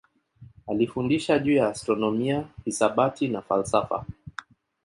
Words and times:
Alifundisha 0.67 1.39
juu 1.39 1.53
ya 1.55 1.67
astronomia, 1.69 2.47
hisabati 2.65 3.27
na 3.27 3.41
falsafa. 3.41 4.05